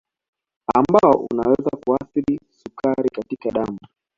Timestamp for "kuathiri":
1.85-2.39